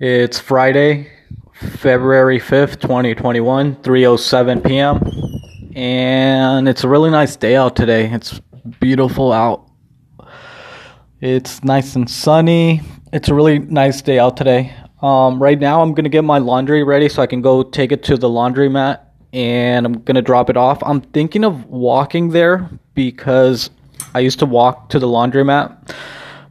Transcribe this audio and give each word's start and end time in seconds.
It's 0.00 0.38
Friday, 0.38 1.10
February 1.54 2.38
5th, 2.38 2.80
2021, 2.80 3.76
3:07 3.76 4.64
p.m. 4.64 5.00
And 5.74 6.68
it's 6.68 6.84
a 6.84 6.88
really 6.88 7.10
nice 7.10 7.34
day 7.36 7.56
out 7.56 7.74
today. 7.74 8.10
It's 8.10 8.40
beautiful 8.80 9.32
out. 9.32 9.68
It's 11.20 11.64
nice 11.64 11.96
and 11.96 12.08
sunny. 12.08 12.80
It's 13.12 13.28
a 13.28 13.34
really 13.34 13.58
nice 13.58 14.00
day 14.02 14.18
out 14.18 14.36
today. 14.36 14.72
Um, 15.02 15.42
right 15.42 15.58
now, 15.58 15.82
I'm 15.82 15.94
gonna 15.94 16.08
get 16.08 16.22
my 16.22 16.38
laundry 16.38 16.84
ready 16.84 17.08
so 17.08 17.22
I 17.22 17.26
can 17.26 17.42
go 17.42 17.62
take 17.62 17.90
it 17.90 18.02
to 18.04 18.16
the 18.16 18.28
laundromat 18.28 19.00
and 19.32 19.84
I'm 19.84 20.02
gonna 20.02 20.22
drop 20.22 20.48
it 20.48 20.56
off. 20.56 20.80
I'm 20.82 21.00
thinking 21.00 21.44
of 21.44 21.66
walking 21.66 22.30
there 22.30 22.70
because 22.94 23.70
I 24.14 24.20
used 24.20 24.38
to 24.38 24.46
walk 24.46 24.88
to 24.90 24.98
the 24.98 25.06
laundromat, 25.08 25.92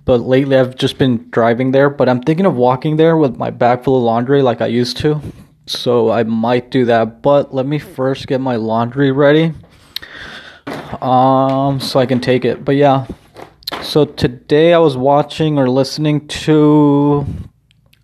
but 0.08 0.22
lately 0.22 0.58
I've 0.58 0.76
just 0.76 0.98
been 0.98 1.30
driving 1.32 1.72
there. 1.74 1.90
But 1.90 2.08
I'm 2.08 2.22
thinking 2.22 2.46
of 2.46 2.56
walking 2.56 2.96
there 2.96 3.18
with 3.18 3.36
my 3.36 3.52
bag 3.52 3.84
full 3.84 3.98
of 3.98 4.04
laundry 4.04 4.42
like 4.42 4.62
I 4.62 4.68
used 4.68 4.98
to, 4.98 5.22
so 5.68 6.10
I 6.10 6.24
might 6.24 6.72
do 6.72 6.86
that. 6.86 7.22
But 7.22 7.54
let 7.54 7.68
me 7.68 7.78
first 7.78 8.26
get 8.26 8.40
my 8.40 8.56
laundry 8.56 9.12
ready, 9.12 9.54
um, 11.02 11.82
so 11.82 12.00
I 12.00 12.06
can 12.06 12.22
take 12.22 12.46
it. 12.46 12.64
But 12.64 12.78
yeah, 12.78 13.06
so 13.84 14.06
today 14.06 14.74
I 14.74 14.80
was 14.80 14.96
watching 14.96 15.60
or 15.60 15.70
listening 15.70 16.26
to 16.30 17.26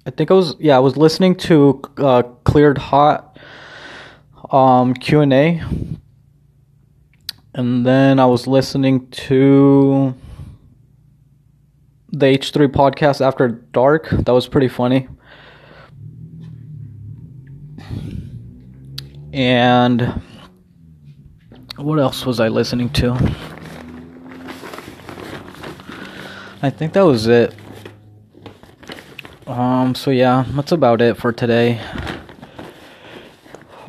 I 0.06 0.10
think 0.10 0.30
I 0.30 0.34
was 0.34 0.56
yeah 0.60 0.76
I 0.76 0.80
was 0.80 0.98
listening 0.98 1.36
to 1.48 1.82
uh, 1.98 2.24
Cleared 2.44 2.78
Hot 2.78 3.40
um, 4.52 4.94
Q 4.94 5.22
and 5.22 5.32
A, 5.32 5.64
and 7.54 7.86
then 7.86 8.20
I 8.20 8.26
was 8.26 8.46
listening 8.46 9.08
to 9.08 10.14
the 12.14 12.28
H 12.28 12.52
three 12.52 12.68
podcast 12.68 13.26
after 13.26 13.48
dark. 13.48 14.08
That 14.12 14.32
was 14.32 14.48
pretty 14.48 14.68
funny. 14.68 15.08
And 19.34 20.22
what 21.76 21.98
else 22.00 22.24
was 22.24 22.40
I 22.40 22.50
listening 22.50 22.92
to? 22.92 23.14
I 26.62 26.70
think 26.70 26.94
that 26.94 27.02
was 27.02 27.26
it. 27.26 27.56
Um, 29.48 29.96
so 29.96 30.12
yeah, 30.12 30.46
that's 30.50 30.72
about 30.72 31.02
it 31.02 31.18
for 31.18 31.34
today. 31.34 31.82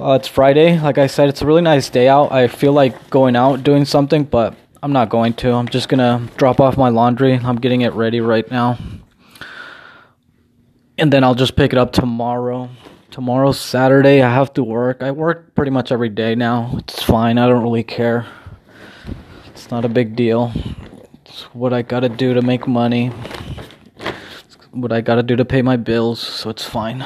Uh, 0.01 0.13
it's 0.19 0.27
Friday. 0.27 0.81
Like 0.81 0.97
I 0.97 1.07
said, 1.07 1.29
it's 1.29 1.43
a 1.43 1.47
really 1.47 1.63
nice 1.63 1.91
day 1.91 2.09
out. 2.09 2.33
I 2.33 2.49
feel 2.49 2.73
like 2.73 3.11
going 3.11 3.37
out 3.37 3.63
doing 3.63 3.85
something, 3.85 4.25
but 4.25 4.57
I'm 4.85 4.93
not 4.93 5.09
going 5.09 5.33
to. 5.33 5.51
I'm 5.51 5.67
just 5.67 5.89
gonna 5.89 6.29
drop 6.37 6.61
off 6.61 6.77
my 6.77 6.91
laundry. 6.91 7.33
I'm 7.33 7.57
getting 7.57 7.81
it 7.81 7.95
ready 7.95 8.21
right 8.21 8.49
now. 8.51 8.79
And 10.99 11.11
then 11.11 11.25
I'll 11.25 11.35
just 11.35 11.57
pick 11.57 11.73
it 11.73 11.79
up 11.79 11.93
tomorrow. 11.93 12.69
Tomorrow's 13.11 13.59
Saturday. 13.59 14.21
I 14.21 14.31
have 14.31 14.53
to 14.53 14.63
work. 14.63 15.03
I 15.03 15.11
work 15.11 15.55
pretty 15.55 15.71
much 15.71 15.91
every 15.91 16.11
day 16.11 16.35
now. 16.35 16.75
It's 16.75 17.03
fine. 17.03 17.39
I 17.39 17.49
don't 17.49 17.63
really 17.63 17.83
care. 17.83 18.27
It's 19.47 19.71
not 19.71 19.87
a 19.87 19.89
big 19.89 20.17
deal. 20.17 20.53
It's 21.25 21.45
what 21.55 21.73
I 21.73 21.81
gotta 21.81 22.11
do 22.11 22.35
to 22.35 22.43
make 22.43 22.69
money 22.69 23.11
what 24.71 24.93
I 24.93 25.01
gotta 25.01 25.23
do 25.23 25.37
to 25.37 25.47
pay 25.47 25.63
my 25.63 25.77
bills, 25.77 26.21
so 26.21 26.51
it's 26.51 26.65
fine. 26.65 27.03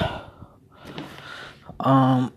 Um, 1.78 2.32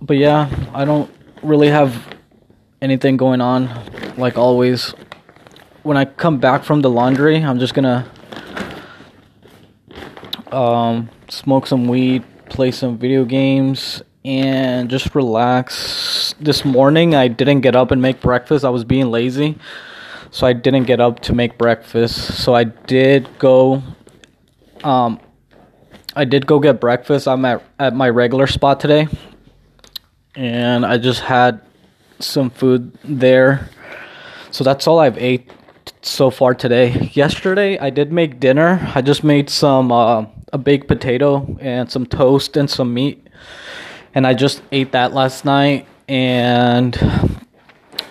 but 0.00 0.16
yeah, 0.16 0.48
I 0.72 0.86
don't 0.86 1.10
really 1.42 1.68
have 1.68 2.14
anything 2.84 3.16
going 3.16 3.40
on. 3.40 3.70
Like 4.16 4.38
always, 4.38 4.94
when 5.82 5.96
I 5.96 6.04
come 6.04 6.38
back 6.38 6.62
from 6.62 6.82
the 6.82 6.90
laundry, 6.90 7.42
I'm 7.42 7.58
just 7.58 7.74
gonna 7.74 8.08
um, 10.52 11.08
smoke 11.28 11.66
some 11.66 11.88
weed, 11.88 12.22
play 12.50 12.70
some 12.70 12.98
video 12.98 13.24
games, 13.24 14.02
and 14.24 14.88
just 14.88 15.14
relax. 15.14 16.34
This 16.38 16.64
morning, 16.64 17.14
I 17.14 17.28
didn't 17.28 17.62
get 17.62 17.74
up 17.74 17.90
and 17.90 18.00
make 18.00 18.20
breakfast. 18.20 18.64
I 18.64 18.70
was 18.70 18.84
being 18.84 19.10
lazy 19.10 19.58
so 20.34 20.48
I 20.48 20.52
didn't 20.52 20.84
get 20.84 21.00
up 21.00 21.20
to 21.20 21.32
make 21.32 21.56
breakfast. 21.56 22.42
So 22.42 22.54
I 22.54 22.64
did 22.64 23.28
go 23.38 23.82
um 24.82 25.20
I 26.16 26.24
did 26.24 26.46
go 26.46 26.58
get 26.58 26.80
breakfast. 26.80 27.28
I'm 27.28 27.44
at 27.44 27.62
at 27.78 27.94
my 27.94 28.08
regular 28.08 28.48
spot 28.48 28.80
today. 28.80 29.06
And 30.34 30.84
I 30.84 30.98
just 30.98 31.20
had 31.20 31.60
some 32.24 32.50
food 32.50 32.96
there. 33.04 33.68
So 34.50 34.64
that's 34.64 34.86
all 34.86 34.98
I've 34.98 35.18
ate 35.18 35.50
so 36.02 36.30
far 36.30 36.54
today. 36.54 37.10
Yesterday 37.14 37.78
I 37.78 37.90
did 37.90 38.12
make 38.12 38.40
dinner. 38.40 38.90
I 38.94 39.02
just 39.02 39.24
made 39.24 39.50
some 39.50 39.90
uh, 39.90 40.26
a 40.52 40.58
baked 40.58 40.88
potato 40.88 41.56
and 41.60 41.90
some 41.90 42.06
toast 42.06 42.56
and 42.56 42.70
some 42.70 42.94
meat. 42.94 43.26
And 44.14 44.26
I 44.26 44.34
just 44.34 44.62
ate 44.70 44.92
that 44.92 45.12
last 45.12 45.44
night 45.44 45.86
and 46.08 46.96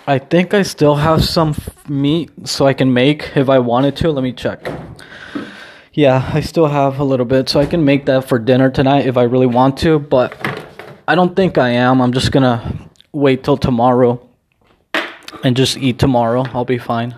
I 0.06 0.18
think 0.18 0.52
I 0.52 0.62
still 0.62 0.96
have 0.96 1.24
some 1.24 1.56
meat 1.88 2.30
so 2.44 2.66
I 2.66 2.74
can 2.74 2.92
make 2.92 3.36
if 3.36 3.48
I 3.48 3.58
wanted 3.58 3.96
to. 3.96 4.10
Let 4.10 4.22
me 4.22 4.32
check. 4.32 4.70
Yeah, 5.94 6.28
I 6.34 6.40
still 6.40 6.66
have 6.66 6.98
a 6.98 7.04
little 7.04 7.24
bit 7.24 7.48
so 7.48 7.60
I 7.60 7.66
can 7.66 7.84
make 7.84 8.06
that 8.06 8.28
for 8.28 8.38
dinner 8.38 8.68
tonight 8.68 9.06
if 9.06 9.16
I 9.16 9.22
really 9.22 9.46
want 9.46 9.78
to, 9.78 9.98
but 9.98 10.36
I 11.06 11.14
don't 11.14 11.36
think 11.36 11.56
I 11.56 11.70
am. 11.70 12.02
I'm 12.02 12.12
just 12.12 12.32
to 12.32 12.83
wait 13.14 13.44
till 13.44 13.56
tomorrow 13.56 14.20
and 15.42 15.56
just 15.56 15.76
eat 15.76 15.98
tomorrow. 15.98 16.44
I'll 16.52 16.64
be 16.64 16.78
fine. 16.78 17.14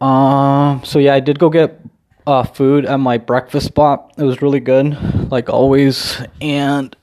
Um 0.00 0.82
so 0.84 0.98
yeah, 0.98 1.14
I 1.14 1.20
did 1.20 1.38
go 1.38 1.48
get 1.48 1.80
uh 2.26 2.42
food 2.42 2.84
at 2.84 2.98
my 2.98 3.18
breakfast 3.18 3.66
spot. 3.66 4.12
It 4.18 4.24
was 4.24 4.42
really 4.42 4.60
good 4.60 5.30
like 5.30 5.48
always 5.48 6.20
and 6.40 6.94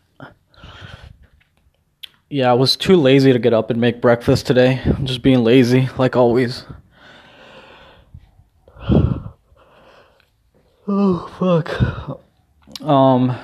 yeah, 2.34 2.50
I 2.50 2.54
was 2.54 2.76
too 2.76 2.96
lazy 2.96 3.32
to 3.32 3.38
get 3.38 3.54
up 3.54 3.70
and 3.70 3.80
make 3.80 4.02
breakfast 4.02 4.48
today. 4.48 4.82
I'm 4.84 5.06
just 5.06 5.22
being 5.22 5.44
lazy, 5.44 5.88
like 5.98 6.16
always. 6.16 6.66
Oh 10.86 11.28
fuck. 11.40 12.20
Um. 12.82 13.38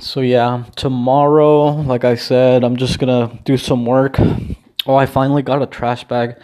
So 0.00 0.20
yeah, 0.20 0.64
tomorrow, 0.76 1.72
like 1.72 2.04
I 2.04 2.14
said, 2.14 2.62
I'm 2.62 2.76
just 2.76 2.98
gonna 2.98 3.38
do 3.44 3.56
some 3.56 3.84
work. 3.84 4.16
Oh, 4.86 4.94
I 4.94 5.06
finally 5.06 5.42
got 5.42 5.60
a 5.60 5.66
trash 5.66 6.04
bag. 6.04 6.36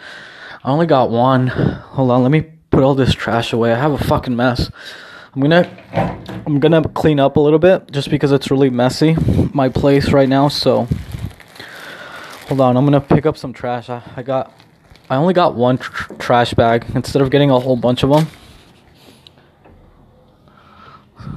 I 0.63 0.71
only 0.71 0.85
got 0.85 1.09
one. 1.09 1.47
Hold 1.47 2.11
on, 2.11 2.21
let 2.21 2.31
me 2.31 2.41
put 2.41 2.83
all 2.83 2.95
this 2.95 3.13
trash 3.13 3.53
away. 3.53 3.71
I 3.71 3.79
have 3.79 3.93
a 3.93 3.97
fucking 3.97 4.35
mess. 4.35 4.69
I'm 5.35 5.41
gonna 5.41 5.69
I'm 6.45 6.59
gonna 6.61 6.87
clean 6.89 7.19
up 7.19 7.35
a 7.35 7.39
little 7.41 7.59
bit 7.59 7.91
just 7.91 8.09
because 8.09 8.31
it's 8.31 8.49
really 8.49 8.69
messy 8.69 9.17
my 9.53 9.67
place 9.67 10.11
right 10.13 10.29
now 10.29 10.47
so 10.47 10.87
hold 12.47 12.61
on 12.61 12.77
I'm 12.77 12.85
gonna 12.85 13.01
pick 13.01 13.25
up 13.25 13.35
some 13.35 13.51
trash 13.51 13.89
I, 13.89 14.01
I 14.15 14.23
got 14.23 14.53
I 15.09 15.17
only 15.17 15.33
got 15.33 15.55
one 15.55 15.77
tr- 15.77 16.13
trash 16.13 16.53
bag 16.53 16.85
instead 16.95 17.21
of 17.21 17.31
getting 17.31 17.51
a 17.51 17.59
whole 17.59 17.75
bunch 17.75 18.03
of 18.03 18.11
them 18.11 18.27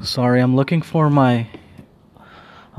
sorry 0.00 0.40
I'm 0.40 0.54
looking 0.54 0.80
for 0.80 1.10
my 1.10 1.48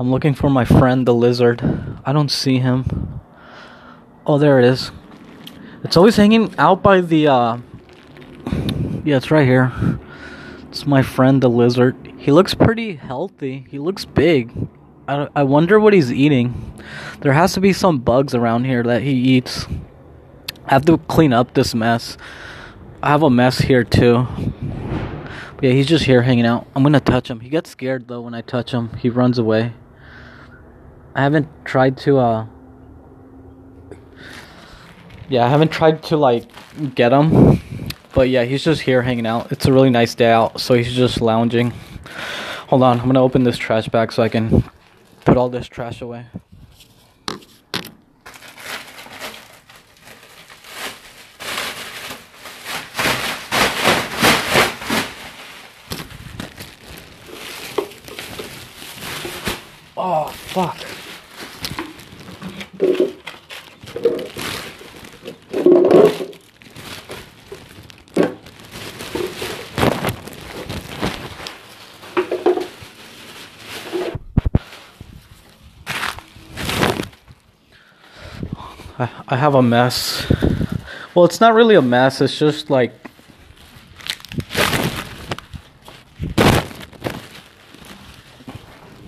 I'm 0.00 0.10
looking 0.10 0.34
for 0.34 0.50
my 0.50 0.64
friend 0.64 1.06
the 1.06 1.14
lizard 1.14 1.62
I 2.04 2.12
don't 2.12 2.30
see 2.30 2.58
him 2.58 3.20
oh 4.26 4.38
there 4.38 4.58
it 4.58 4.64
is 4.64 4.90
it's 5.84 5.96
always 5.96 6.16
hanging 6.16 6.52
out 6.58 6.82
by 6.82 7.00
the 7.00 7.28
uh 7.28 7.58
yeah 9.04 9.16
it's 9.16 9.30
right 9.30 9.46
here 9.46 9.70
it's 10.70 10.86
my 10.86 11.02
friend 11.02 11.42
the 11.42 11.50
lizard. 11.50 11.96
He 12.16 12.30
looks 12.30 12.54
pretty 12.54 12.94
healthy. 12.94 13.66
He 13.68 13.80
looks 13.80 14.04
big. 14.04 14.68
I, 15.08 15.26
I 15.34 15.42
wonder 15.42 15.80
what 15.80 15.92
he's 15.92 16.12
eating. 16.12 16.72
There 17.22 17.32
has 17.32 17.54
to 17.54 17.60
be 17.60 17.72
some 17.72 17.98
bugs 17.98 18.36
around 18.36 18.66
here 18.66 18.84
that 18.84 19.02
he 19.02 19.10
eats. 19.10 19.66
I 20.66 20.74
have 20.74 20.84
to 20.84 20.98
clean 20.98 21.32
up 21.32 21.54
this 21.54 21.74
mess. 21.74 22.16
I 23.02 23.08
have 23.08 23.24
a 23.24 23.30
mess 23.30 23.58
here 23.58 23.82
too. 23.82 24.28
But 25.56 25.64
yeah, 25.64 25.72
he's 25.72 25.88
just 25.88 26.04
here 26.04 26.22
hanging 26.22 26.46
out. 26.46 26.68
I'm 26.76 26.84
gonna 26.84 27.00
touch 27.00 27.28
him. 27.28 27.40
He 27.40 27.48
gets 27.48 27.70
scared 27.70 28.06
though 28.06 28.20
when 28.20 28.34
I 28.34 28.40
touch 28.40 28.70
him. 28.70 28.90
He 28.96 29.10
runs 29.10 29.38
away. 29.38 29.72
I 31.14 31.22
haven't 31.22 31.48
tried 31.64 31.96
to 31.98 32.18
uh 32.18 32.46
Yeah, 35.28 35.44
I 35.44 35.48
haven't 35.48 35.70
tried 35.70 36.02
to 36.04 36.16
like 36.16 36.44
get 36.94 37.12
him 37.12 37.60
but 38.12 38.28
yeah, 38.28 38.44
he's 38.44 38.64
just 38.64 38.82
here 38.82 39.02
hanging 39.02 39.26
out. 39.26 39.52
It's 39.52 39.66
a 39.66 39.72
really 39.72 39.90
nice 39.90 40.14
day 40.14 40.30
out, 40.30 40.60
so 40.60 40.74
he's 40.74 40.92
just 40.92 41.20
lounging. 41.20 41.72
Hold 42.68 42.82
on, 42.82 43.00
I'm 43.00 43.06
gonna 43.06 43.22
open 43.22 43.44
this 43.44 43.56
trash 43.56 43.88
bag 43.88 44.12
so 44.12 44.22
I 44.22 44.28
can 44.28 44.64
put 45.24 45.36
all 45.36 45.48
this 45.48 45.66
trash 45.66 46.00
away. 46.00 46.26
Oh, 59.96 60.28
fuck. 60.28 60.89
I 79.32 79.36
have 79.36 79.54
a 79.54 79.62
mess. 79.62 80.26
Well, 81.14 81.24
it's 81.24 81.40
not 81.40 81.54
really 81.54 81.76
a 81.76 81.82
mess. 81.82 82.20
It's 82.20 82.36
just 82.36 82.68
like 82.68 82.92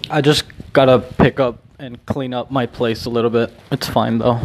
I 0.08 0.20
just 0.20 0.44
gotta 0.72 1.00
pick 1.00 1.40
up 1.40 1.58
and 1.80 2.04
clean 2.06 2.32
up 2.34 2.52
my 2.52 2.66
place 2.66 3.04
a 3.04 3.10
little 3.10 3.30
bit. 3.30 3.52
It's 3.72 3.88
fine 3.88 4.18
though. 4.18 4.38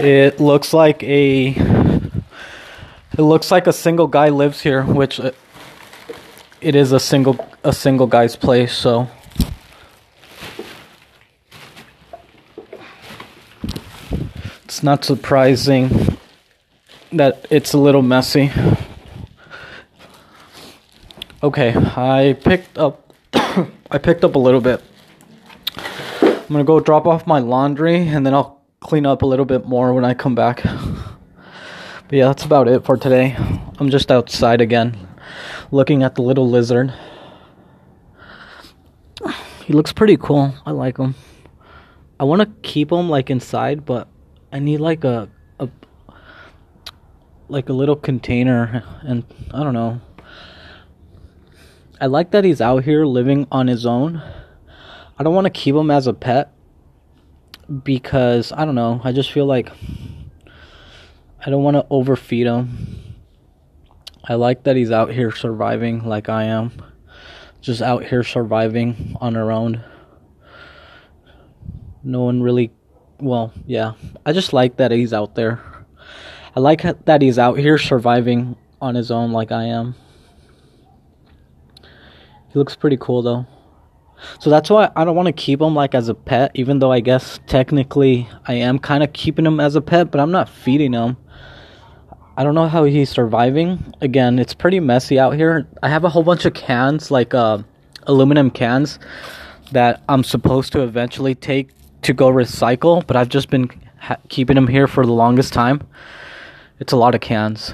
It 0.00 0.40
looks 0.40 0.74
like 0.74 1.02
a 1.04 1.73
it 3.16 3.22
looks 3.22 3.50
like 3.50 3.66
a 3.66 3.72
single 3.72 4.06
guy 4.08 4.28
lives 4.28 4.60
here, 4.60 4.82
which 4.82 5.20
uh, 5.20 5.30
it 6.60 6.74
is 6.74 6.92
a 6.92 6.98
single 6.98 7.36
a 7.62 7.72
single 7.72 8.06
guy's 8.06 8.36
place, 8.36 8.72
so 8.72 9.08
it's 14.64 14.82
not 14.82 15.04
surprising 15.04 16.18
that 17.12 17.46
it's 17.50 17.72
a 17.72 17.78
little 17.78 18.02
messy. 18.02 18.50
Okay, 21.42 21.74
I 21.76 22.36
picked 22.42 22.78
up 22.78 23.12
I 23.90 23.98
picked 23.98 24.24
up 24.24 24.34
a 24.34 24.38
little 24.38 24.60
bit. 24.60 24.82
I'm 25.76 26.48
going 26.48 26.58
to 26.58 26.64
go 26.64 26.80
drop 26.80 27.06
off 27.06 27.26
my 27.26 27.38
laundry 27.38 28.08
and 28.08 28.26
then 28.26 28.34
I'll 28.34 28.60
clean 28.80 29.06
up 29.06 29.22
a 29.22 29.26
little 29.26 29.44
bit 29.46 29.64
more 29.66 29.94
when 29.94 30.04
I 30.04 30.14
come 30.14 30.34
back. 30.34 30.62
Yeah, 32.14 32.26
that's 32.26 32.44
about 32.44 32.68
it 32.68 32.84
for 32.84 32.96
today. 32.96 33.34
I'm 33.80 33.90
just 33.90 34.08
outside 34.08 34.60
again, 34.60 34.96
looking 35.72 36.04
at 36.04 36.14
the 36.14 36.22
little 36.22 36.48
lizard. 36.48 36.94
He 39.64 39.72
looks 39.72 39.92
pretty 39.92 40.16
cool. 40.16 40.54
I 40.64 40.70
like 40.70 40.96
him. 40.96 41.16
I 42.20 42.22
want 42.22 42.42
to 42.42 42.46
keep 42.62 42.92
him 42.92 43.10
like 43.10 43.30
inside, 43.30 43.84
but 43.84 44.06
I 44.52 44.60
need 44.60 44.78
like 44.78 45.02
a 45.02 45.28
a 45.58 45.68
like 47.48 47.68
a 47.68 47.72
little 47.72 47.96
container 47.96 48.84
and 49.02 49.24
I 49.52 49.64
don't 49.64 49.74
know. 49.74 50.00
I 52.00 52.06
like 52.06 52.30
that 52.30 52.44
he's 52.44 52.60
out 52.60 52.84
here 52.84 53.04
living 53.04 53.48
on 53.50 53.66
his 53.66 53.84
own. 53.84 54.22
I 55.18 55.24
don't 55.24 55.34
want 55.34 55.46
to 55.46 55.50
keep 55.50 55.74
him 55.74 55.90
as 55.90 56.06
a 56.06 56.14
pet 56.14 56.52
because 57.82 58.52
I 58.52 58.64
don't 58.64 58.76
know. 58.76 59.00
I 59.02 59.10
just 59.10 59.32
feel 59.32 59.46
like 59.46 59.72
I 61.46 61.50
don't 61.50 61.62
want 61.62 61.76
to 61.76 61.86
overfeed 61.90 62.46
him. 62.46 63.14
I 64.24 64.34
like 64.34 64.64
that 64.64 64.76
he's 64.76 64.90
out 64.90 65.12
here 65.12 65.30
surviving 65.30 66.04
like 66.04 66.30
I 66.30 66.44
am. 66.44 66.72
Just 67.60 67.82
out 67.82 68.04
here 68.04 68.24
surviving 68.24 69.14
on 69.20 69.36
our 69.36 69.52
own. 69.52 69.84
No 72.02 72.22
one 72.22 72.42
really 72.42 72.70
well, 73.20 73.52
yeah. 73.66 73.92
I 74.24 74.32
just 74.32 74.54
like 74.54 74.78
that 74.78 74.90
he's 74.90 75.12
out 75.12 75.34
there. 75.34 75.60
I 76.56 76.60
like 76.60 76.82
that 77.04 77.20
he's 77.20 77.38
out 77.38 77.58
here 77.58 77.76
surviving 77.76 78.56
on 78.80 78.94
his 78.94 79.10
own 79.10 79.32
like 79.32 79.52
I 79.52 79.64
am. 79.64 79.94
He 81.82 82.58
looks 82.58 82.76
pretty 82.76 82.96
cool 82.98 83.20
though. 83.20 83.46
So 84.38 84.48
that's 84.48 84.70
why 84.70 84.90
I 84.96 85.04
don't 85.04 85.16
want 85.16 85.26
to 85.26 85.32
keep 85.32 85.60
him 85.60 85.74
like 85.74 85.94
as 85.94 86.08
a 86.08 86.14
pet, 86.14 86.52
even 86.54 86.78
though 86.78 86.92
I 86.92 87.00
guess 87.00 87.38
technically 87.46 88.28
I 88.46 88.54
am 88.54 88.78
kind 88.78 89.02
of 89.02 89.12
keeping 89.12 89.44
him 89.44 89.60
as 89.60 89.76
a 89.76 89.82
pet, 89.82 90.10
but 90.10 90.20
I'm 90.20 90.30
not 90.30 90.48
feeding 90.48 90.94
him. 90.94 91.18
I 92.36 92.42
don't 92.42 92.54
know 92.54 92.66
how 92.66 92.84
he's 92.84 93.10
surviving. 93.10 93.94
Again, 94.00 94.38
it's 94.38 94.54
pretty 94.54 94.80
messy 94.80 95.18
out 95.18 95.34
here. 95.34 95.68
I 95.82 95.88
have 95.88 96.04
a 96.04 96.08
whole 96.08 96.24
bunch 96.24 96.44
of 96.44 96.54
cans, 96.54 97.10
like 97.10 97.32
uh, 97.32 97.58
aluminum 98.04 98.50
cans, 98.50 98.98
that 99.72 100.02
I'm 100.08 100.24
supposed 100.24 100.72
to 100.72 100.82
eventually 100.82 101.34
take 101.34 101.70
to 102.02 102.12
go 102.12 102.28
recycle, 102.28 103.06
but 103.06 103.16
I've 103.16 103.28
just 103.28 103.50
been 103.50 103.70
ha- 103.98 104.18
keeping 104.28 104.56
them 104.56 104.66
here 104.66 104.86
for 104.86 105.06
the 105.06 105.12
longest 105.12 105.52
time. 105.52 105.86
It's 106.80 106.92
a 106.92 106.96
lot 106.96 107.14
of 107.14 107.20
cans. 107.20 107.72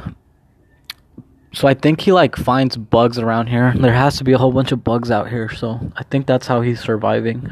So 1.52 1.66
I 1.66 1.74
think 1.74 2.02
he 2.02 2.12
like 2.12 2.36
finds 2.36 2.76
bugs 2.76 3.18
around 3.18 3.48
here. 3.48 3.72
There 3.76 3.92
has 3.92 4.18
to 4.18 4.24
be 4.24 4.32
a 4.32 4.38
whole 4.38 4.52
bunch 4.52 4.72
of 4.72 4.84
bugs 4.84 5.10
out 5.10 5.28
here, 5.30 5.48
so 5.48 5.80
I 5.96 6.04
think 6.04 6.26
that's 6.26 6.46
how 6.46 6.60
he's 6.60 6.80
surviving. 6.80 7.50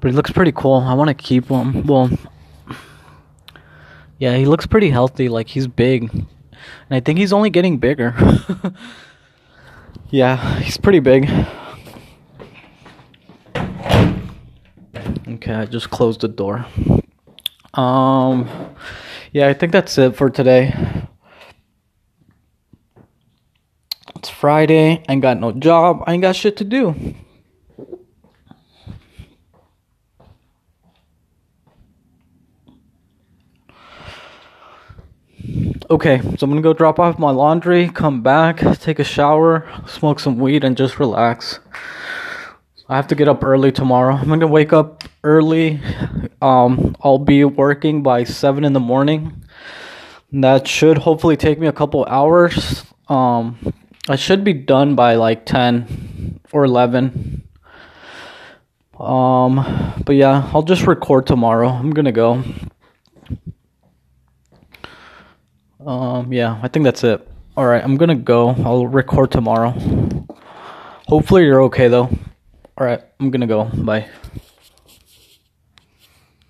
But 0.00 0.10
he 0.10 0.16
looks 0.16 0.30
pretty 0.30 0.52
cool. 0.52 0.76
I 0.76 0.94
want 0.94 1.08
to 1.08 1.14
keep 1.14 1.46
him. 1.46 1.86
Well, 1.86 2.10
yeah, 4.20 4.36
he 4.36 4.44
looks 4.44 4.66
pretty 4.66 4.90
healthy. 4.90 5.30
Like 5.30 5.48
he's 5.48 5.66
big, 5.66 6.12
and 6.12 6.26
I 6.90 7.00
think 7.00 7.18
he's 7.18 7.32
only 7.32 7.48
getting 7.48 7.78
bigger. 7.78 8.14
yeah, 10.10 10.60
he's 10.60 10.76
pretty 10.76 11.00
big. 11.00 11.28
Okay, 15.26 15.54
I 15.54 15.64
just 15.64 15.88
closed 15.90 16.20
the 16.20 16.28
door. 16.28 16.66
Um, 17.72 18.46
yeah, 19.32 19.48
I 19.48 19.54
think 19.54 19.72
that's 19.72 19.96
it 19.96 20.14
for 20.14 20.28
today. 20.28 20.74
It's 24.16 24.28
Friday. 24.28 25.02
I 25.08 25.12
ain't 25.12 25.22
got 25.22 25.40
no 25.40 25.52
job. 25.52 26.04
I 26.06 26.12
ain't 26.12 26.20
got 26.20 26.36
shit 26.36 26.58
to 26.58 26.64
do. 26.64 27.14
Okay, 35.90 36.20
so 36.20 36.44
I'm 36.44 36.50
gonna 36.50 36.60
go 36.60 36.72
drop 36.72 37.00
off 37.00 37.18
my 37.18 37.32
laundry, 37.32 37.88
come 37.88 38.22
back, 38.22 38.60
take 38.78 39.00
a 39.00 39.04
shower, 39.04 39.68
smoke 39.88 40.20
some 40.20 40.38
weed, 40.38 40.62
and 40.62 40.76
just 40.76 41.00
relax. 41.00 41.58
I 42.88 42.94
have 42.94 43.08
to 43.08 43.16
get 43.16 43.26
up 43.26 43.42
early 43.42 43.72
tomorrow. 43.72 44.14
I'm 44.14 44.28
gonna 44.28 44.46
wake 44.46 44.72
up 44.72 45.02
early. 45.24 45.80
Um, 46.40 46.94
I'll 47.02 47.18
be 47.18 47.44
working 47.44 48.04
by 48.04 48.22
seven 48.22 48.62
in 48.62 48.72
the 48.72 48.78
morning. 48.78 49.42
That 50.30 50.68
should 50.68 50.98
hopefully 50.98 51.36
take 51.36 51.58
me 51.58 51.66
a 51.66 51.72
couple 51.72 52.04
hours. 52.04 52.84
Um, 53.08 53.74
I 54.08 54.14
should 54.14 54.44
be 54.44 54.52
done 54.52 54.94
by 54.94 55.16
like 55.16 55.44
10 55.44 56.38
or 56.52 56.64
11. 56.64 57.42
Um, 58.96 59.56
but 60.06 60.14
yeah, 60.14 60.48
I'll 60.54 60.62
just 60.62 60.86
record 60.86 61.26
tomorrow. 61.26 61.68
I'm 61.68 61.90
gonna 61.90 62.12
go. 62.12 62.44
Um, 65.86 66.32
yeah, 66.32 66.58
I 66.62 66.68
think 66.68 66.84
that's 66.84 67.04
it. 67.04 67.26
Alright, 67.56 67.82
I'm 67.82 67.96
gonna 67.96 68.14
go. 68.14 68.50
I'll 68.64 68.86
record 68.86 69.30
tomorrow. 69.30 69.70
Hopefully, 71.06 71.44
you're 71.44 71.62
okay 71.62 71.88
though. 71.88 72.08
Alright, 72.78 73.02
I'm 73.18 73.30
gonna 73.30 73.46
go. 73.46 73.64
Bye. 73.64 74.08